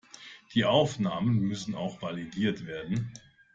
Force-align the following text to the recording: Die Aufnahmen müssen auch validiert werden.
Die 0.55 0.65
Aufnahmen 0.65 1.39
müssen 1.41 1.75
auch 1.75 2.01
validiert 2.01 2.65
werden. 2.65 3.13